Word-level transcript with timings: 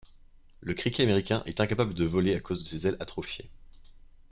Le 0.61 0.73
criquet 0.73 1.03
américain 1.03 1.43
est 1.45 1.59
incapable 1.59 1.93
de 1.93 2.05
voler 2.05 2.33
à 2.33 2.39
cause 2.39 2.63
de 2.63 2.67
ses 2.67 2.87
ailes 2.87 2.97
atrophiées. 2.99 3.51